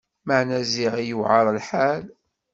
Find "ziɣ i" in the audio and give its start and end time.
0.71-1.03